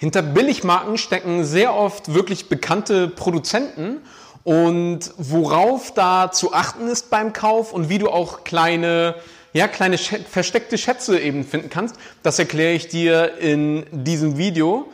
Hinter 0.00 0.22
Billigmarken 0.22 0.96
stecken 0.96 1.44
sehr 1.44 1.74
oft 1.74 2.14
wirklich 2.14 2.48
bekannte 2.48 3.08
Produzenten 3.08 3.98
und 4.44 5.00
worauf 5.18 5.92
da 5.92 6.30
zu 6.30 6.52
achten 6.52 6.86
ist 6.86 7.10
beim 7.10 7.32
Kauf 7.32 7.72
und 7.72 7.88
wie 7.88 7.98
du 7.98 8.08
auch 8.08 8.44
kleine, 8.44 9.16
ja, 9.52 9.66
kleine 9.66 9.98
versteckte 9.98 10.78
Schätze 10.78 11.18
eben 11.18 11.44
finden 11.44 11.68
kannst, 11.68 11.96
das 12.22 12.38
erkläre 12.38 12.74
ich 12.74 12.86
dir 12.86 13.38
in 13.38 13.86
diesem 13.90 14.38
Video. 14.38 14.88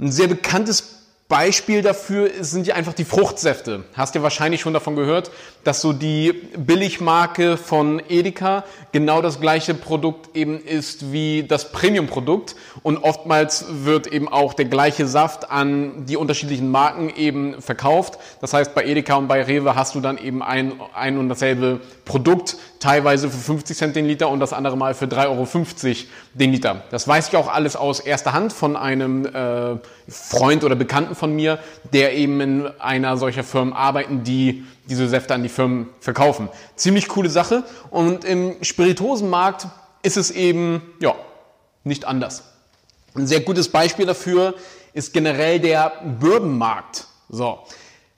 Ein 0.00 0.10
sehr 0.10 0.26
bekanntes 0.26 1.03
Beispiel 1.26 1.80
dafür 1.80 2.30
sind 2.40 2.66
ja 2.66 2.74
einfach 2.74 2.92
die 2.92 3.06
Fruchtsäfte. 3.06 3.84
Hast 3.94 4.14
du 4.14 4.22
wahrscheinlich 4.22 4.60
schon 4.60 4.74
davon 4.74 4.94
gehört, 4.94 5.30
dass 5.64 5.80
so 5.80 5.94
die 5.94 6.34
Billigmarke 6.54 7.56
von 7.56 8.02
Edeka 8.10 8.64
genau 8.92 9.22
das 9.22 9.40
gleiche 9.40 9.72
Produkt 9.72 10.36
eben 10.36 10.60
ist 10.60 11.12
wie 11.12 11.42
das 11.42 11.72
Premium-Produkt 11.72 12.56
und 12.82 12.98
oftmals 12.98 13.64
wird 13.70 14.06
eben 14.06 14.28
auch 14.28 14.52
der 14.52 14.66
gleiche 14.66 15.06
Saft 15.06 15.50
an 15.50 16.04
die 16.04 16.18
unterschiedlichen 16.18 16.70
Marken 16.70 17.08
eben 17.16 17.62
verkauft. 17.62 18.18
Das 18.42 18.52
heißt, 18.52 18.74
bei 18.74 18.84
Edeka 18.84 19.14
und 19.14 19.26
bei 19.26 19.42
Rewe 19.42 19.74
hast 19.74 19.94
du 19.94 20.00
dann 20.00 20.18
eben 20.18 20.42
ein, 20.42 20.74
ein 20.92 21.16
und 21.16 21.30
dasselbe 21.30 21.80
Produkt, 22.04 22.58
teilweise 22.84 23.30
für 23.30 23.38
50 23.38 23.78
Cent 23.78 23.96
den 23.96 24.04
Liter 24.04 24.28
und 24.28 24.40
das 24.40 24.52
andere 24.52 24.76
Mal 24.76 24.92
für 24.92 25.06
3,50 25.06 25.26
Euro 25.30 25.48
den 26.34 26.52
Liter. 26.52 26.82
Das 26.90 27.08
weiß 27.08 27.28
ich 27.28 27.36
auch 27.36 27.48
alles 27.48 27.76
aus 27.76 27.98
erster 27.98 28.34
Hand 28.34 28.52
von 28.52 28.76
einem 28.76 29.24
äh, 29.24 29.78
Freund 30.06 30.64
oder 30.64 30.74
Bekannten 30.74 31.14
von 31.14 31.34
mir, 31.34 31.58
der 31.94 32.14
eben 32.14 32.42
in 32.42 32.66
einer 32.78 33.16
solcher 33.16 33.42
Firmen 33.42 33.72
arbeiten, 33.72 34.22
die 34.22 34.64
diese 34.86 35.08
Säfte 35.08 35.32
an 35.32 35.42
die 35.42 35.48
Firmen 35.48 35.88
verkaufen. 36.00 36.50
Ziemlich 36.76 37.08
coole 37.08 37.30
Sache 37.30 37.64
und 37.90 38.26
im 38.26 38.56
Spirituosenmarkt 38.60 39.66
ist 40.02 40.18
es 40.18 40.30
eben, 40.30 40.82
ja, 41.00 41.14
nicht 41.84 42.04
anders. 42.04 42.42
Ein 43.14 43.26
sehr 43.26 43.40
gutes 43.40 43.70
Beispiel 43.70 44.04
dafür 44.04 44.54
ist 44.92 45.14
generell 45.14 45.58
der 45.58 45.90
Bourbonmarkt. 46.20 47.06
So. 47.30 47.60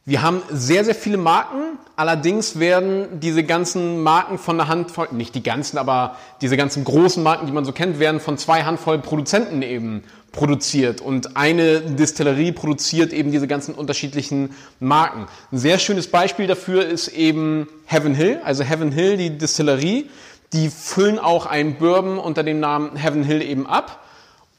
Wir 0.09 0.23
haben 0.23 0.41
sehr, 0.51 0.85
sehr 0.85 0.95
viele 0.95 1.17
Marken. 1.17 1.81
Allerdings 1.97 2.61
werden 2.61 3.19
diese 3.19 3.43
ganzen 3.43 4.05
Marken 4.05 4.39
von 4.39 4.57
der 4.57 4.69
Handvoll, 4.69 5.09
nicht 5.11 5.35
die 5.35 5.43
ganzen, 5.43 5.79
aber 5.79 6.17
diese 6.41 6.57
ganzen 6.57 6.85
großen 6.85 7.21
Marken, 7.25 7.47
die 7.47 7.53
man 7.53 7.65
so 7.65 7.73
kennt, 7.73 7.99
werden 7.99 8.21
von 8.21 8.39
zwei 8.39 8.63
Handvoll 8.63 9.01
Produzenten 9.01 9.63
eben 9.63 10.05
produziert. 10.31 11.01
Und 11.01 11.37
eine 11.37 11.81
Distillerie 11.81 12.53
produziert 12.53 13.13
eben 13.13 13.33
diese 13.33 13.49
ganzen 13.49 13.75
unterschiedlichen 13.75 14.55
Marken. 14.79 15.27
Ein 15.51 15.59
sehr 15.59 15.81
schönes 15.81 16.07
Beispiel 16.07 16.47
dafür 16.47 16.87
ist 16.87 17.09
eben 17.09 17.67
Heaven 17.87 18.15
Hill. 18.15 18.39
Also 18.45 18.63
Heaven 18.63 18.93
Hill, 18.93 19.17
die 19.17 19.37
Distillerie, 19.37 20.09
die 20.53 20.71
füllen 20.71 21.19
auch 21.19 21.47
einen 21.47 21.79
Bourbon 21.79 22.19
unter 22.19 22.45
dem 22.45 22.61
Namen 22.61 22.95
Heaven 22.95 23.25
Hill 23.25 23.43
eben 23.43 23.67
ab. 23.67 24.05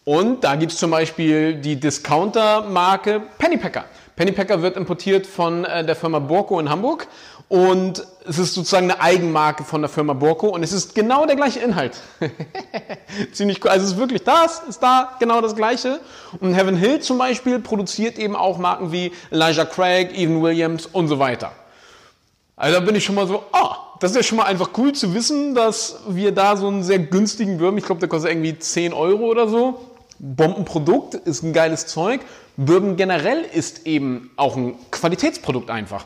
Und 0.03 0.43
da 0.43 0.55
gibt's 0.57 0.75
zum 0.75 0.91
Beispiel 0.91 1.55
die 1.55 1.77
Discounter-Marke 1.77 3.21
Pennypacker. 3.37 3.85
Pennypacker 4.17 4.63
wird 4.63 4.77
importiert 4.77 5.27
von 5.27 5.63
äh, 5.63 5.85
der 5.85 5.95
Firma 5.95 6.17
Borco 6.17 6.59
in 6.59 6.71
Hamburg 6.71 7.07
und 7.49 8.05
es 8.27 8.39
ist 8.39 8.55
sozusagen 8.55 8.89
eine 8.89 8.99
Eigenmarke 8.99 9.63
von 9.63 9.81
der 9.81 9.89
Firma 9.89 10.13
Borco 10.13 10.47
und 10.47 10.63
es 10.63 10.73
ist 10.73 10.95
genau 10.95 11.27
der 11.27 11.35
gleiche 11.35 11.59
Inhalt. 11.59 12.01
Ziemlich 13.31 13.63
cool. 13.63 13.69
Also 13.69 13.85
es 13.85 13.91
ist 13.91 13.97
wirklich 13.99 14.23
das, 14.23 14.63
ist 14.67 14.81
da 14.81 15.15
genau 15.19 15.39
das 15.39 15.55
gleiche. 15.55 15.99
Und 16.41 16.55
Heaven 16.55 16.75
Hill 16.75 16.99
zum 16.99 17.19
Beispiel 17.19 17.59
produziert 17.59 18.17
eben 18.17 18.35
auch 18.35 18.57
Marken 18.57 18.91
wie 18.91 19.11
Elijah 19.29 19.65
Craig, 19.65 20.17
Evan 20.17 20.41
Williams 20.41 20.87
und 20.87 21.07
so 21.07 21.19
weiter. 21.19 21.51
Also 22.55 22.79
da 22.79 22.83
bin 22.83 22.95
ich 22.95 23.05
schon 23.05 23.13
mal 23.13 23.27
so, 23.27 23.43
ah, 23.51 23.77
das 23.99 24.11
ist 24.11 24.17
ja 24.17 24.23
schon 24.23 24.39
mal 24.39 24.45
einfach 24.45 24.71
cool 24.79 24.93
zu 24.93 25.13
wissen, 25.13 25.53
dass 25.53 25.99
wir 26.07 26.31
da 26.31 26.57
so 26.57 26.67
einen 26.67 26.81
sehr 26.81 26.97
günstigen 26.97 27.59
Würm, 27.59 27.77
ich 27.77 27.85
glaube, 27.85 27.99
der 27.99 28.09
kostet 28.09 28.31
irgendwie 28.31 28.57
10 28.57 28.93
Euro 28.93 29.25
oder 29.25 29.47
so, 29.47 29.79
Bombenprodukt, 30.19 31.13
ist 31.15 31.43
ein 31.43 31.53
geiles 31.53 31.87
Zeug. 31.87 32.21
Bourbon 32.55 32.95
generell 32.95 33.41
ist 33.41 33.85
eben 33.85 34.31
auch 34.35 34.55
ein 34.55 34.75
Qualitätsprodukt 34.91 35.69
einfach. 35.69 36.05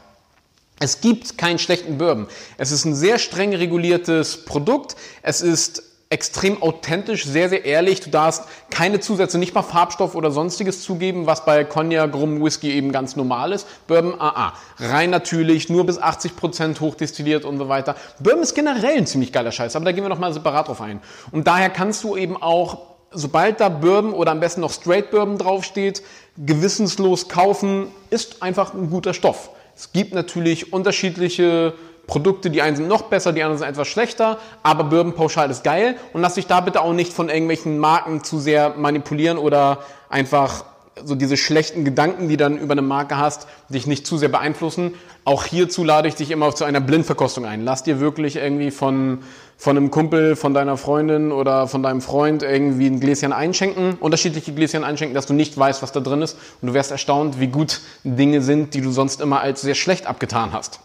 Es 0.79 0.99
gibt 0.99 1.37
keinen 1.37 1.59
schlechten 1.59 1.97
Bourbon. 1.97 2.27
Es 2.57 2.71
ist 2.71 2.85
ein 2.85 2.95
sehr 2.95 3.19
streng 3.19 3.53
reguliertes 3.53 4.45
Produkt. 4.45 4.95
Es 5.21 5.41
ist 5.41 5.83
extrem 6.11 6.61
authentisch, 6.61 7.25
sehr, 7.25 7.47
sehr 7.47 7.63
ehrlich. 7.63 8.01
Du 8.01 8.09
darfst 8.09 8.43
keine 8.69 8.99
Zusätze, 8.99 9.37
nicht 9.37 9.55
mal 9.55 9.61
Farbstoff 9.61 10.13
oder 10.13 10.29
sonstiges 10.29 10.81
zugeben, 10.81 11.25
was 11.25 11.45
bei 11.45 11.63
Cognac, 11.63 12.13
Rum, 12.13 12.43
Whisky 12.43 12.71
eben 12.71 12.91
ganz 12.91 13.15
normal 13.15 13.53
ist. 13.53 13.65
Bourbon, 13.87 14.15
ah, 14.19 14.33
ah. 14.35 14.53
Rein 14.77 15.09
natürlich, 15.09 15.69
nur 15.69 15.85
bis 15.85 15.99
80 15.99 16.35
Prozent 16.35 16.81
hochdestilliert 16.81 17.45
und 17.45 17.57
so 17.57 17.69
weiter. 17.69 17.95
Bourbon 18.19 18.43
ist 18.43 18.55
generell 18.55 18.97
ein 18.97 19.07
ziemlich 19.07 19.31
geiler 19.31 19.53
Scheiß, 19.53 19.75
aber 19.77 19.85
da 19.85 19.93
gehen 19.93 20.03
wir 20.03 20.09
nochmal 20.09 20.33
separat 20.33 20.67
drauf 20.67 20.81
ein. 20.81 20.99
Und 21.31 21.47
daher 21.47 21.69
kannst 21.69 22.03
du 22.03 22.17
eben 22.17 22.35
auch 22.35 22.90
sobald 23.11 23.59
da 23.59 23.69
Bourbon 23.69 24.13
oder 24.13 24.31
am 24.31 24.39
besten 24.39 24.61
noch 24.61 24.71
Straight 24.71 25.11
Bourbon 25.11 25.37
draufsteht, 25.37 26.01
gewissenslos 26.37 27.27
kaufen, 27.27 27.87
ist 28.09 28.41
einfach 28.41 28.73
ein 28.73 28.89
guter 28.89 29.13
Stoff. 29.13 29.49
Es 29.75 29.91
gibt 29.91 30.13
natürlich 30.13 30.73
unterschiedliche 30.73 31.73
Produkte, 32.07 32.49
die 32.49 32.61
einen 32.61 32.75
sind 32.75 32.87
noch 32.87 33.03
besser, 33.03 33.31
die 33.31 33.43
anderen 33.43 33.59
sind 33.59 33.67
etwas 33.67 33.87
schlechter, 33.87 34.37
aber 34.63 34.85
Bourbon 34.85 35.13
pauschal 35.13 35.49
ist 35.49 35.63
geil 35.63 35.95
und 36.13 36.21
lass 36.21 36.35
dich 36.35 36.47
da 36.47 36.59
bitte 36.61 36.81
auch 36.81 36.93
nicht 36.93 37.13
von 37.13 37.29
irgendwelchen 37.29 37.77
Marken 37.77 38.23
zu 38.23 38.39
sehr 38.39 38.75
manipulieren 38.75 39.37
oder 39.37 39.79
einfach 40.09 40.65
so 41.05 41.15
diese 41.15 41.37
schlechten 41.37 41.85
Gedanken, 41.85 42.27
die 42.29 42.37
dann 42.37 42.57
über 42.57 42.73
eine 42.73 42.81
Marke 42.81 43.17
hast, 43.17 43.47
dich 43.69 43.87
nicht 43.87 44.05
zu 44.05 44.17
sehr 44.17 44.29
beeinflussen. 44.29 44.93
Auch 45.23 45.45
hierzu 45.45 45.83
lade 45.83 46.07
ich 46.07 46.15
dich 46.15 46.31
immer 46.31 46.53
zu 46.55 46.63
einer 46.63 46.79
Blindverkostung 46.79 47.45
ein. 47.45 47.63
Lass 47.63 47.83
dir 47.83 47.99
wirklich 47.99 48.35
irgendwie 48.35 48.71
von, 48.71 49.19
von 49.57 49.77
einem 49.77 49.91
Kumpel, 49.91 50.35
von 50.35 50.53
deiner 50.53 50.77
Freundin 50.77 51.31
oder 51.31 51.67
von 51.67 51.83
deinem 51.83 52.01
Freund 52.01 52.43
irgendwie 52.43 52.87
ein 52.87 52.99
Gläschen 52.99 53.33
einschenken, 53.33 53.93
unterschiedliche 53.99 54.53
Gläschen 54.53 54.83
einschenken, 54.83 55.13
dass 55.15 55.25
du 55.25 55.33
nicht 55.33 55.57
weißt, 55.57 55.81
was 55.81 55.91
da 55.91 55.99
drin 55.99 56.21
ist. 56.21 56.37
Und 56.61 56.69
du 56.69 56.73
wirst 56.73 56.91
erstaunt, 56.91 57.39
wie 57.39 57.47
gut 57.47 57.81
Dinge 58.03 58.41
sind, 58.41 58.73
die 58.73 58.81
du 58.81 58.91
sonst 58.91 59.21
immer 59.21 59.41
als 59.41 59.61
sehr 59.61 59.75
schlecht 59.75 60.07
abgetan 60.07 60.53
hast. 60.53 60.79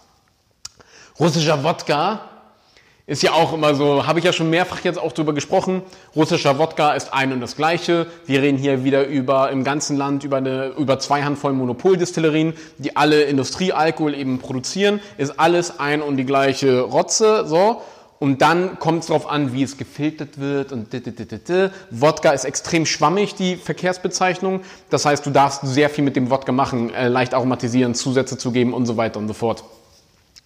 Russischer 1.19 1.65
Wodka 1.65 2.21
ist 3.09 3.23
ja 3.23 3.33
auch 3.33 3.53
immer 3.53 3.75
so, 3.77 4.07
habe 4.07 4.19
ich 4.19 4.25
ja 4.25 4.33
schon 4.33 4.51
mehrfach 4.51 4.83
jetzt 4.83 4.99
auch 4.99 5.13
drüber 5.13 5.33
gesprochen. 5.33 5.83
Russischer 6.17 6.59
Wodka 6.59 6.93
ist 6.95 7.15
ein 7.15 7.33
und 7.33 7.41
das 7.41 7.55
gleiche. 7.55 8.07
Wir 8.27 8.43
reden 8.43 8.59
hier 8.59 8.83
wieder 8.83 9.07
über 9.07 9.51
im 9.51 9.63
ganzen 9.63 9.97
Land 9.97 10.25
über 10.25 10.39
eine 10.39 10.73
über 10.77 10.99
zwei 10.99 11.23
Handvoll 11.23 11.53
Monopoldistillerien, 11.53 12.55
die 12.79 12.97
alle 12.97 13.23
Industriealkohol 13.23 14.13
eben 14.15 14.41
produzieren. 14.41 15.01
Ist 15.19 15.39
alles 15.39 15.79
ein 15.79 16.03
und 16.03 16.17
die 16.17 16.25
gleiche 16.25 16.81
Rotze, 16.81 17.47
so. 17.47 17.81
Und 18.19 18.43
dann 18.43 18.79
kommt 18.79 19.03
es 19.03 19.09
darauf 19.09 19.29
an, 19.31 19.53
wie 19.53 19.63
es 19.63 19.77
gefiltert 19.77 20.41
wird 20.41 20.73
und 20.73 20.89
Wodka 21.91 22.31
ist 22.31 22.45
extrem 22.45 22.87
schwammig, 22.87 23.35
die 23.35 23.57
Verkehrsbezeichnung. 23.57 24.63
Das 24.89 25.05
heißt, 25.05 25.25
du 25.27 25.31
darfst 25.31 25.61
sehr 25.65 25.91
viel 25.91 26.03
mit 26.03 26.17
dem 26.17 26.31
Wodka 26.31 26.51
machen, 26.51 26.93
äh, 26.95 27.09
leicht 27.09 27.35
aromatisieren, 27.35 27.95
Zusätze 27.95 28.39
zu 28.39 28.53
geben 28.53 28.73
und 28.73 28.87
so 28.87 28.97
weiter 28.97 29.19
und 29.19 29.29
so 29.29 29.35
fort. 29.35 29.65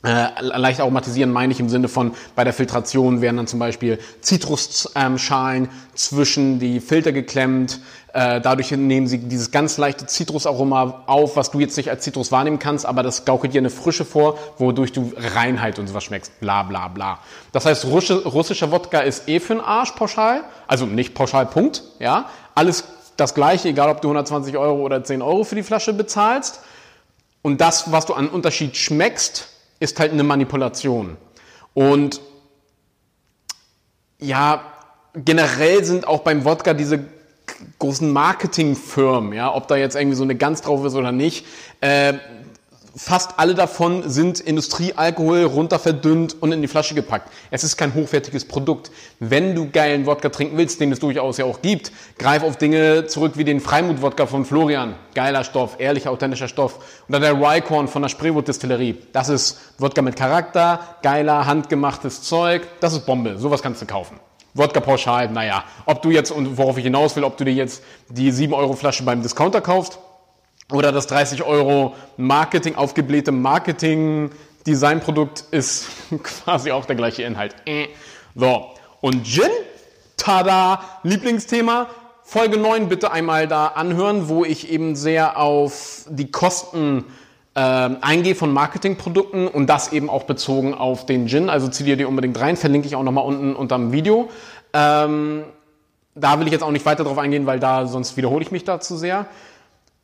Äh, 0.02 0.28
leicht 0.40 0.80
aromatisieren 0.80 1.30
meine 1.30 1.52
ich 1.52 1.60
im 1.60 1.68
Sinne 1.68 1.88
von, 1.88 2.12
bei 2.34 2.42
der 2.42 2.54
Filtration 2.54 3.20
werden 3.20 3.36
dann 3.36 3.46
zum 3.46 3.58
Beispiel 3.58 3.98
Zitrusschalen 4.22 5.68
zwischen 5.94 6.58
die 6.58 6.80
Filter 6.80 7.12
geklemmt. 7.12 7.80
Äh, 8.14 8.40
dadurch 8.40 8.70
nehmen 8.70 9.06
sie 9.06 9.18
dieses 9.18 9.50
ganz 9.50 9.76
leichte 9.76 10.06
Zitrusaroma 10.06 11.04
auf, 11.06 11.36
was 11.36 11.50
du 11.50 11.60
jetzt 11.60 11.76
nicht 11.76 11.90
als 11.90 12.02
Zitrus 12.02 12.32
wahrnehmen 12.32 12.58
kannst, 12.58 12.86
aber 12.86 13.02
das 13.02 13.26
gaukelt 13.26 13.52
dir 13.52 13.60
eine 13.60 13.68
Frische 13.68 14.06
vor, 14.06 14.38
wodurch 14.56 14.92
du 14.92 15.12
Reinheit 15.16 15.78
und 15.78 15.86
sowas 15.86 16.04
schmeckst. 16.04 16.40
Bla 16.40 16.62
bla 16.62 16.88
bla. 16.88 17.18
Das 17.52 17.66
heißt, 17.66 17.84
russischer 17.84 18.72
Wodka 18.72 19.00
ist 19.00 19.28
eh 19.28 19.38
für 19.38 19.54
den 19.54 19.60
Arsch 19.62 19.92
pauschal. 19.92 20.44
Also 20.66 20.86
nicht 20.86 21.14
pauschal, 21.14 21.44
Punkt. 21.44 21.82
Ja, 21.98 22.30
Alles 22.54 22.84
das 23.18 23.34
gleiche, 23.34 23.68
egal 23.68 23.90
ob 23.90 24.00
du 24.00 24.08
120 24.08 24.56
Euro 24.56 24.80
oder 24.80 25.04
10 25.04 25.20
Euro 25.20 25.44
für 25.44 25.56
die 25.56 25.62
Flasche 25.62 25.92
bezahlst. 25.92 26.60
Und 27.42 27.60
das, 27.60 27.92
was 27.92 28.06
du 28.06 28.14
an 28.14 28.28
Unterschied 28.28 28.78
schmeckst, 28.78 29.48
ist 29.80 29.98
halt 29.98 30.12
eine 30.12 30.22
Manipulation. 30.22 31.16
Und 31.74 32.20
ja, 34.20 34.62
generell 35.14 35.82
sind 35.84 36.06
auch 36.06 36.20
beim 36.20 36.44
Wodka 36.44 36.74
diese 36.74 37.00
großen 37.78 38.10
Marketingfirmen, 38.12 39.32
ja, 39.32 39.52
ob 39.52 39.66
da 39.66 39.76
jetzt 39.76 39.96
irgendwie 39.96 40.16
so 40.16 40.22
eine 40.22 40.36
Gans 40.36 40.62
drauf 40.62 40.84
ist 40.84 40.94
oder 40.94 41.10
nicht, 41.10 41.46
äh, 41.80 42.14
fast 42.96 43.38
alle 43.38 43.54
davon 43.54 44.08
sind 44.08 44.40
Industriealkohol 44.40 45.44
runterverdünnt 45.44 46.40
und 46.40 46.52
in 46.52 46.62
die 46.62 46.68
Flasche 46.68 46.94
gepackt. 46.94 47.30
Es 47.50 47.64
ist 47.64 47.76
kein 47.76 47.94
hochwertiges 47.94 48.44
Produkt. 48.44 48.90
Wenn 49.18 49.54
du 49.54 49.70
geilen 49.70 50.06
Wodka 50.06 50.28
trinken 50.28 50.56
willst, 50.56 50.80
den 50.80 50.92
es 50.92 50.98
durchaus 50.98 51.38
ja 51.38 51.44
auch 51.44 51.62
gibt, 51.62 51.92
greif 52.18 52.42
auf 52.42 52.56
Dinge 52.56 53.06
zurück 53.06 53.32
wie 53.36 53.44
den 53.44 53.60
Freimut-Wodka 53.60 54.26
von 54.26 54.44
Florian. 54.44 54.94
Geiler 55.14 55.44
Stoff, 55.44 55.76
ehrlicher, 55.78 56.10
authentischer 56.10 56.48
Stoff. 56.48 57.04
Oder 57.08 57.20
der 57.20 57.34
Rycorn 57.34 57.88
von 57.88 58.02
der 58.02 58.08
Spreewood-Distillerie. 58.08 58.96
Das 59.12 59.28
ist 59.28 59.58
Wodka 59.78 60.02
mit 60.02 60.16
Charakter, 60.16 60.80
geiler, 61.02 61.46
handgemachtes 61.46 62.22
Zeug. 62.22 62.66
Das 62.80 62.92
ist 62.92 63.06
Bombe. 63.06 63.38
Sowas 63.38 63.62
kannst 63.62 63.82
du 63.82 63.86
kaufen. 63.86 64.18
Wodka 64.54 64.80
pauschal, 64.80 65.30
naja. 65.30 65.64
Ob 65.86 66.02
du 66.02 66.10
jetzt, 66.10 66.32
und 66.32 66.58
worauf 66.58 66.76
ich 66.76 66.84
hinaus 66.84 67.14
will, 67.14 67.24
ob 67.24 67.36
du 67.36 67.44
dir 67.44 67.54
jetzt 67.54 67.82
die 68.08 68.32
7 68.32 68.52
Euro 68.52 68.72
Flasche 68.72 69.04
beim 69.04 69.22
Discounter 69.22 69.60
kaufst 69.60 69.98
oder 70.70 70.92
das 70.92 71.06
30 71.06 71.42
Euro 71.42 71.94
Marketing, 72.16 72.74
aufgeblähte 72.74 73.32
Marketing 73.32 74.30
Designprodukt 74.66 75.44
ist 75.50 75.88
quasi 76.22 76.70
auch 76.70 76.84
der 76.84 76.96
gleiche 76.96 77.22
Inhalt. 77.22 77.54
Äh. 77.66 77.88
So. 78.34 78.66
Und 79.00 79.26
Gin, 79.26 79.50
tada, 80.16 80.82
Lieblingsthema, 81.02 81.88
Folge 82.22 82.58
9 82.58 82.88
bitte 82.88 83.10
einmal 83.10 83.48
da 83.48 83.68
anhören, 83.68 84.28
wo 84.28 84.44
ich 84.44 84.70
eben 84.70 84.94
sehr 84.94 85.38
auf 85.38 86.04
die 86.08 86.30
Kosten 86.30 87.04
äh, 87.54 87.60
eingehe 87.60 88.34
von 88.34 88.52
Marketingprodukten 88.52 89.48
und 89.48 89.66
das 89.66 89.92
eben 89.92 90.08
auch 90.08 90.24
bezogen 90.24 90.74
auf 90.74 91.06
den 91.06 91.26
Gin. 91.26 91.50
Also 91.50 91.68
zieh 91.68 91.84
dir 91.84 91.96
die 91.96 92.04
unbedingt 92.04 92.38
rein, 92.38 92.56
verlinke 92.56 92.86
ich 92.86 92.94
auch 92.94 93.02
nochmal 93.02 93.24
unten 93.24 93.56
unter 93.56 93.76
dem 93.76 93.90
Video. 93.90 94.28
Ähm, 94.72 95.44
da 96.14 96.38
will 96.38 96.46
ich 96.46 96.52
jetzt 96.52 96.62
auch 96.62 96.70
nicht 96.70 96.86
weiter 96.86 97.04
drauf 97.04 97.18
eingehen, 97.18 97.46
weil 97.46 97.58
da 97.58 97.86
sonst 97.86 98.16
wiederhole 98.16 98.42
ich 98.42 98.52
mich 98.52 98.64
da 98.64 98.78
zu 98.78 98.96
sehr. 98.96 99.26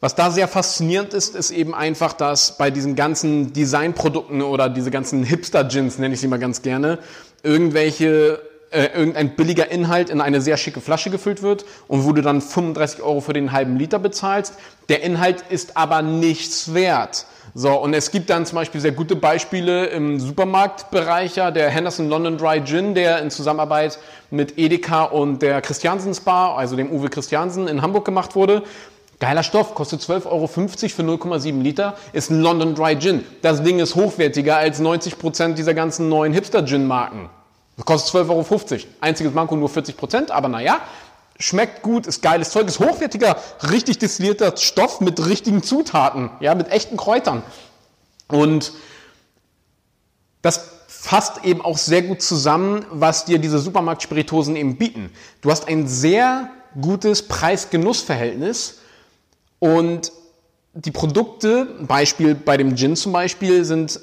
Was 0.07 0.15
da 0.15 0.31
sehr 0.31 0.47
faszinierend 0.47 1.15
ist, 1.15 1.35
ist 1.35 1.51
eben 1.51 1.75
einfach, 1.75 2.13
dass 2.13 2.59
bei 2.59 2.71
diesen 2.71 2.95
ganzen 2.95 3.53
Designprodukten 3.53 4.41
oder 4.41 4.69
diese 4.69 4.93
ganzen 4.93 5.25
Hipster-Gins, 5.25 5.99
nenne 5.99 6.15
ich 6.15 6.21
sie 6.21 6.29
mal 6.29 6.39
ganz 6.39 6.63
gerne, 6.63 7.01
irgendwelche 7.43 8.41
äh, 8.71 8.87
irgendein 8.95 9.35
billiger 9.35 9.69
Inhalt 9.69 10.09
in 10.11 10.21
eine 10.21 10.41
sehr 10.41 10.59
schicke 10.59 10.81
Flasche 10.81 11.11
gefüllt 11.11 11.43
wird 11.43 11.65
und 11.89 12.05
wo 12.05 12.13
du 12.13 12.23
dann 12.23 12.41
35 12.41 13.03
Euro 13.03 13.21
für 13.21 13.33
den 13.33 13.51
halben 13.51 13.79
Liter 13.79 13.99
bezahlst. 13.99 14.55
Der 14.89 15.03
Inhalt 15.03 15.43
ist 15.51 15.77
aber 15.77 16.03
nichts 16.03 16.73
wert. 16.73 17.27
So, 17.55 17.75
und 17.75 17.93
es 17.93 18.13
gibt 18.13 18.31
dann 18.31 18.47
zum 18.47 18.57
Beispiel 18.57 18.81
sehr 18.81 18.93
gute 18.93 19.17
Beispiele 19.17 19.87
im 19.87 20.21
Supermarktbereich, 20.21 21.35
ja, 21.35 21.51
der 21.51 21.69
Henderson 21.69 22.09
London 22.09 22.39
Dry 22.39 22.63
Gin, 22.63 22.95
der 22.95 23.21
in 23.23 23.31
Zusammenarbeit 23.33 23.99
mit 24.31 24.57
Edeka 24.57 25.03
und 25.03 25.43
der 25.43 25.63
Christiansen 25.63 26.15
Spa, 26.15 26.55
also 26.55 26.77
dem 26.77 26.93
Uwe 26.93 27.09
Christiansen 27.09 27.67
in 27.67 27.83
Hamburg 27.83 28.05
gemacht 28.05 28.37
wurde. 28.37 28.63
Geiler 29.19 29.43
Stoff, 29.43 29.75
kostet 29.75 30.03
12,50 30.03 30.27
Euro 30.27 30.47
für 30.47 30.61
0,7 30.61 31.63
Liter, 31.63 31.97
ist 32.13 32.31
ein 32.31 32.41
London 32.41 32.75
Dry 32.75 32.99
Gin. 32.99 33.25
Das 33.41 33.63
Ding 33.63 33.79
ist 33.79 33.95
hochwertiger 33.95 34.59
als 34.59 34.79
90 34.79 35.19
Prozent 35.19 35.59
dieser 35.59 35.73
ganzen 35.73 36.11
neuen 36.11 36.35
Hipster-Gin-Marken. 36.35 37.31
Kostet 37.85 38.15
12,50 38.15 38.31
Euro. 38.31 38.85
Einziges 39.01 39.33
Manko 39.33 39.57
nur 39.57 39.71
40%, 39.71 39.97
Prozent, 39.97 40.31
aber 40.31 40.49
naja, 40.49 40.81
schmeckt 41.39 41.83
gut, 41.83 42.07
ist 42.07 42.21
geiles 42.23 42.51
Zeug, 42.51 42.67
ist 42.67 42.79
hochwertiger, 42.79 43.37
richtig 43.71 43.99
destillierter 43.99 44.55
Stoff 44.57 45.01
mit 45.01 45.27
richtigen 45.27 45.63
Zutaten, 45.63 46.31
ja, 46.41 46.55
mit 46.55 46.71
echten 46.71 46.99
Kräutern. 46.99 47.43
Und 48.29 48.73
das 50.43 50.73
fasst 50.89 51.45
eben 51.45 51.63
auch 51.63 51.79
sehr 51.79 52.03
gut 52.03 52.21
zusammen, 52.21 52.85
was 52.91 53.25
dir 53.25 53.39
diese 53.39 53.59
Supermarktspiritosen 53.61 54.57
eben 54.57 54.77
bieten. 54.77 55.11
Du 55.41 55.51
hast 55.51 55.69
ein 55.69 55.89
sehr 55.89 56.51
gutes 56.79 57.27
Preis-Genuss-Verhältnis 57.29 58.81
und 59.59 60.13
die 60.75 60.91
Produkte, 60.91 61.67
Beispiel 61.81 62.35
bei 62.35 62.57
dem 62.57 62.77
Gin 62.77 62.97
zum 62.97 63.13
Beispiel, 63.13 63.65
sind 63.65 63.99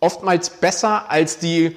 oftmals 0.00 0.50
besser 0.50 1.10
als 1.10 1.38
die 1.38 1.76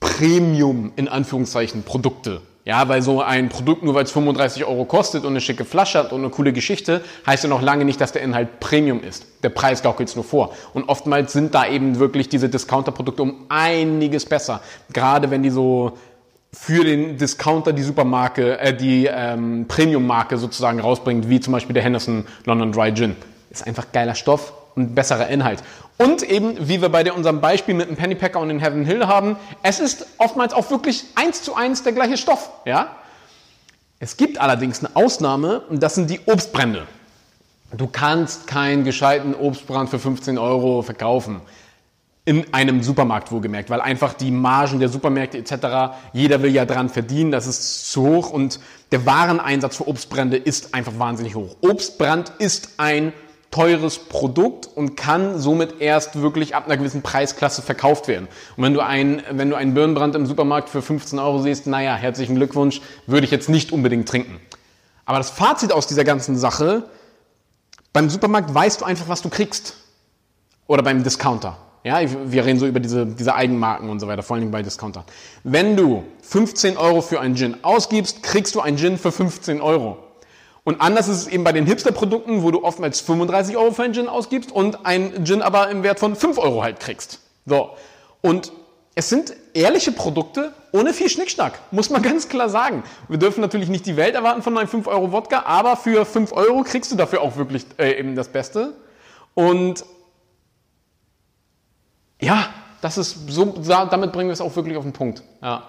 Premium 0.00 0.92
in 0.96 1.08
Anführungszeichen 1.08 1.82
Produkte. 1.82 2.40
Ja, 2.64 2.86
weil 2.86 3.00
so 3.00 3.22
ein 3.22 3.48
Produkt, 3.48 3.82
nur 3.82 3.94
weil 3.94 4.04
es 4.04 4.12
35 4.12 4.66
Euro 4.66 4.84
kostet 4.84 5.24
und 5.24 5.30
eine 5.30 5.40
schicke 5.40 5.64
Flasche 5.64 5.98
hat 5.98 6.12
und 6.12 6.20
eine 6.20 6.28
coole 6.28 6.52
Geschichte, 6.52 7.00
heißt 7.26 7.44
ja 7.44 7.48
noch 7.48 7.62
lange 7.62 7.86
nicht, 7.86 7.98
dass 7.98 8.12
der 8.12 8.20
Inhalt 8.20 8.60
Premium 8.60 9.02
ist. 9.02 9.26
Der 9.42 9.48
Preis 9.48 9.82
gaukelt 9.82 10.10
es 10.10 10.16
nur 10.16 10.24
vor. 10.24 10.52
Und 10.74 10.86
oftmals 10.86 11.32
sind 11.32 11.54
da 11.54 11.66
eben 11.66 11.98
wirklich 11.98 12.28
diese 12.28 12.50
Discounter-Produkte 12.50 13.22
um 13.22 13.46
einiges 13.48 14.26
besser. 14.26 14.60
Gerade 14.92 15.30
wenn 15.30 15.42
die 15.42 15.48
so 15.48 15.96
für 16.52 16.84
den 16.84 17.18
Discounter 17.18 17.72
die 17.72 17.82
Supermarke, 17.82 18.58
äh, 18.58 18.74
die 18.74 19.06
ähm, 19.06 19.66
Premium-Marke 19.68 20.38
sozusagen 20.38 20.80
rausbringt, 20.80 21.28
wie 21.28 21.40
zum 21.40 21.52
Beispiel 21.52 21.74
der 21.74 21.82
Henderson 21.82 22.26
London 22.44 22.72
Dry 22.72 22.92
Gin. 22.92 23.16
Ist 23.50 23.66
einfach 23.66 23.92
geiler 23.92 24.14
Stoff 24.14 24.52
und 24.74 24.94
besserer 24.94 25.28
Inhalt. 25.28 25.62
Und 25.98 26.22
eben, 26.22 26.68
wie 26.68 26.80
wir 26.80 26.88
bei 26.88 27.10
unserem 27.12 27.40
Beispiel 27.40 27.74
mit 27.74 27.88
dem 27.88 27.96
Pennypacker 27.96 28.38
und 28.38 28.48
den 28.48 28.60
Heaven 28.60 28.84
Hill 28.84 29.06
haben, 29.06 29.36
es 29.62 29.80
ist 29.80 30.06
oftmals 30.18 30.52
auch 30.52 30.70
wirklich 30.70 31.04
eins 31.16 31.42
zu 31.42 31.54
eins 31.54 31.82
der 31.82 31.92
gleiche 31.92 32.16
Stoff. 32.16 32.50
Ja? 32.64 32.96
Es 33.98 34.16
gibt 34.16 34.40
allerdings 34.40 34.84
eine 34.84 34.94
Ausnahme 34.94 35.60
und 35.68 35.82
das 35.82 35.96
sind 35.96 36.08
die 36.08 36.20
Obstbrände. 36.26 36.86
Du 37.76 37.86
kannst 37.86 38.46
keinen 38.46 38.84
gescheiten 38.84 39.34
Obstbrand 39.34 39.90
für 39.90 39.98
15 39.98 40.38
Euro 40.38 40.82
verkaufen 40.82 41.42
in 42.28 42.52
einem 42.52 42.82
Supermarkt 42.82 43.32
wohlgemerkt, 43.32 43.70
weil 43.70 43.80
einfach 43.80 44.12
die 44.12 44.30
Margen 44.30 44.80
der 44.80 44.90
Supermärkte 44.90 45.38
etc., 45.38 45.96
jeder 46.12 46.42
will 46.42 46.50
ja 46.52 46.66
dran 46.66 46.90
verdienen, 46.90 47.30
das 47.30 47.46
ist 47.46 47.90
zu 47.90 48.02
hoch 48.02 48.28
und 48.28 48.60
der 48.92 49.06
Wareneinsatz 49.06 49.78
für 49.78 49.88
Obstbrände 49.88 50.36
ist 50.36 50.74
einfach 50.74 50.92
wahnsinnig 50.98 51.36
hoch. 51.36 51.56
Obstbrand 51.62 52.34
ist 52.38 52.74
ein 52.76 53.14
teures 53.50 53.98
Produkt 53.98 54.66
und 54.66 54.94
kann 54.94 55.38
somit 55.38 55.80
erst 55.80 56.20
wirklich 56.20 56.54
ab 56.54 56.66
einer 56.66 56.76
gewissen 56.76 57.00
Preisklasse 57.00 57.62
verkauft 57.62 58.08
werden. 58.08 58.28
Und 58.58 58.64
wenn 58.64 58.74
du, 58.74 58.80
ein, 58.80 59.22
wenn 59.30 59.48
du 59.48 59.56
einen 59.56 59.72
Birnenbrand 59.72 60.14
im 60.14 60.26
Supermarkt 60.26 60.68
für 60.68 60.82
15 60.82 61.18
Euro 61.18 61.40
siehst, 61.40 61.66
naja, 61.66 61.94
herzlichen 61.94 62.36
Glückwunsch, 62.36 62.82
würde 63.06 63.24
ich 63.24 63.30
jetzt 63.30 63.48
nicht 63.48 63.72
unbedingt 63.72 64.06
trinken. 64.06 64.38
Aber 65.06 65.16
das 65.16 65.30
Fazit 65.30 65.72
aus 65.72 65.86
dieser 65.86 66.04
ganzen 66.04 66.36
Sache, 66.36 66.90
beim 67.94 68.10
Supermarkt 68.10 68.52
weißt 68.54 68.82
du 68.82 68.84
einfach, 68.84 69.08
was 69.08 69.22
du 69.22 69.30
kriegst. 69.30 69.76
Oder 70.66 70.82
beim 70.82 71.02
Discounter. 71.02 71.56
Ja, 71.84 72.00
wir 72.02 72.44
reden 72.44 72.58
so 72.58 72.66
über 72.66 72.80
diese, 72.80 73.06
diese 73.06 73.34
Eigenmarken 73.34 73.88
und 73.88 74.00
so 74.00 74.08
weiter, 74.08 74.22
vor 74.22 74.36
allem 74.36 74.50
bei 74.50 74.62
Discounter. 74.62 75.04
Wenn 75.44 75.76
du 75.76 76.04
15 76.22 76.76
Euro 76.76 77.00
für 77.00 77.20
einen 77.20 77.36
Gin 77.36 77.56
ausgibst, 77.62 78.22
kriegst 78.22 78.54
du 78.54 78.60
einen 78.60 78.76
Gin 78.76 78.98
für 78.98 79.12
15 79.12 79.60
Euro. 79.60 79.98
Und 80.64 80.80
anders 80.80 81.08
ist 81.08 81.22
es 81.22 81.26
eben 81.28 81.44
bei 81.44 81.52
den 81.52 81.64
Hipster-Produkten, 81.64 82.42
wo 82.42 82.50
du 82.50 82.62
oftmals 82.62 83.00
35 83.00 83.56
Euro 83.56 83.70
für 83.70 83.84
einen 83.84 83.94
Gin 83.94 84.08
ausgibst 84.08 84.52
und 84.52 84.84
einen 84.84 85.24
Gin 85.24 85.40
aber 85.40 85.70
im 85.70 85.82
Wert 85.82 85.98
von 85.98 86.14
5 86.14 86.36
Euro 86.36 86.62
halt 86.62 86.80
kriegst. 86.80 87.20
So. 87.46 87.70
Und 88.20 88.52
es 88.94 89.08
sind 89.08 89.32
ehrliche 89.54 89.92
Produkte 89.92 90.52
ohne 90.72 90.92
viel 90.92 91.08
Schnickschnack, 91.08 91.60
muss 91.70 91.88
man 91.88 92.02
ganz 92.10 92.28
klar 92.28 92.48
sagen. 92.48 92.82
Wir 93.08 93.18
dürfen 93.18 93.40
natürlich 93.40 93.68
nicht 93.68 93.86
die 93.86 93.96
Welt 93.96 94.14
erwarten 94.14 94.42
von 94.42 94.58
einem 94.58 94.68
5 94.68 94.88
Euro 94.88 95.12
Wodka, 95.12 95.44
aber 95.46 95.76
für 95.76 96.04
5 96.04 96.32
Euro 96.32 96.64
kriegst 96.64 96.90
du 96.90 96.96
dafür 96.96 97.22
auch 97.22 97.36
wirklich 97.36 97.64
äh, 97.78 97.98
eben 97.98 98.16
das 98.16 98.28
Beste. 98.28 98.74
Und 99.34 99.84
ja, 102.28 102.46
das 102.82 102.98
ist 102.98 103.16
so, 103.28 103.54
damit 103.90 104.12
bringen 104.12 104.28
wir 104.28 104.34
es 104.34 104.42
auch 104.42 104.54
wirklich 104.54 104.76
auf 104.76 104.84
den 104.84 104.92
Punkt. 104.92 105.22
Ja. 105.42 105.62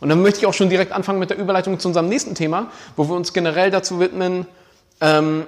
Und 0.00 0.08
dann 0.08 0.22
möchte 0.22 0.40
ich 0.40 0.46
auch 0.46 0.54
schon 0.54 0.70
direkt 0.70 0.90
anfangen 0.90 1.18
mit 1.18 1.28
der 1.28 1.36
Überleitung 1.36 1.78
zu 1.78 1.86
unserem 1.86 2.08
nächsten 2.08 2.34
Thema, 2.34 2.68
wo 2.96 3.08
wir 3.08 3.14
uns 3.14 3.34
generell 3.34 3.70
dazu 3.70 4.00
widmen, 4.00 4.46
ähm, 5.02 5.44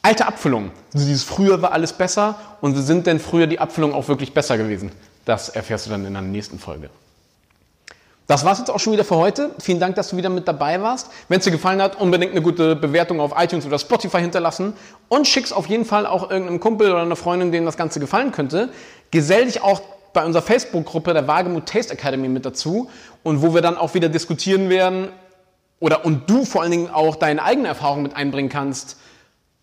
alte 0.00 0.26
Abfüllungen. 0.26 0.70
Also 0.94 1.06
dieses 1.06 1.22
früher 1.22 1.60
war 1.60 1.72
alles 1.72 1.92
besser 1.92 2.36
und 2.62 2.74
sind 2.76 3.06
denn 3.06 3.20
früher 3.20 3.46
die 3.46 3.60
Abfüllungen 3.60 3.94
auch 3.94 4.08
wirklich 4.08 4.32
besser 4.32 4.56
gewesen? 4.56 4.90
Das 5.26 5.50
erfährst 5.50 5.84
du 5.84 5.90
dann 5.90 6.06
in 6.06 6.14
der 6.14 6.22
nächsten 6.22 6.58
Folge. 6.58 6.88
Das 8.26 8.44
war's 8.44 8.58
jetzt 8.58 8.70
auch 8.70 8.80
schon 8.80 8.94
wieder 8.94 9.04
für 9.04 9.16
heute. 9.16 9.50
Vielen 9.58 9.80
Dank, 9.80 9.96
dass 9.96 10.08
du 10.08 10.16
wieder 10.16 10.30
mit 10.30 10.48
dabei 10.48 10.80
warst. 10.80 11.10
Wenn 11.28 11.38
es 11.38 11.44
dir 11.44 11.50
gefallen 11.50 11.82
hat, 11.82 12.00
unbedingt 12.00 12.32
eine 12.32 12.40
gute 12.40 12.74
Bewertung 12.74 13.20
auf 13.20 13.32
iTunes 13.36 13.66
oder 13.66 13.78
Spotify 13.78 14.20
hinterlassen 14.20 14.72
und 15.08 15.26
schick's 15.26 15.52
auf 15.52 15.66
jeden 15.66 15.84
Fall 15.84 16.06
auch 16.06 16.30
irgendeinem 16.30 16.58
Kumpel 16.58 16.90
oder 16.90 17.02
einer 17.02 17.16
Freundin, 17.16 17.52
denen 17.52 17.66
das 17.66 17.76
Ganze 17.76 18.00
gefallen 18.00 18.32
könnte. 18.32 18.70
Gesell 19.10 19.44
dich 19.44 19.62
auch 19.62 19.82
bei 20.14 20.24
unserer 20.24 20.42
Facebook-Gruppe 20.42 21.12
der 21.12 21.28
Wagemut 21.28 21.66
Taste 21.66 21.92
Academy 21.92 22.28
mit 22.28 22.46
dazu 22.46 22.88
und 23.22 23.42
wo 23.42 23.52
wir 23.52 23.60
dann 23.60 23.76
auch 23.76 23.92
wieder 23.92 24.08
diskutieren 24.08 24.70
werden 24.70 25.08
oder 25.80 26.06
und 26.06 26.30
du 26.30 26.46
vor 26.46 26.62
allen 26.62 26.70
Dingen 26.70 26.90
auch 26.90 27.16
deine 27.16 27.42
eigene 27.42 27.68
Erfahrung 27.68 28.02
mit 28.02 28.16
einbringen 28.16 28.48
kannst, 28.48 28.96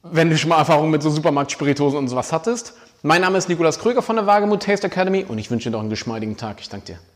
wenn 0.04 0.30
du 0.30 0.38
schon 0.38 0.50
mal 0.50 0.58
Erfahrung 0.58 0.92
mit 0.92 1.02
so 1.02 1.10
Supermarktspiritosen 1.10 1.98
und 1.98 2.10
sowas 2.10 2.32
hattest. 2.32 2.74
Mein 3.02 3.22
Name 3.22 3.40
ist 3.40 3.50
Nikolas 3.50 3.80
Kröger 3.80 4.04
von 4.04 4.18
der 4.18 4.28
Wagemut 4.28 4.62
Taste 4.62 4.86
Academy 4.86 5.26
und 5.28 5.40
ich 5.40 5.50
wünsche 5.50 5.70
dir 5.70 5.74
noch 5.74 5.80
einen 5.80 5.90
geschmeidigen 5.90 6.38
Tag. 6.38 6.58
Ich 6.60 6.70
danke 6.70 6.86
dir. 6.86 7.11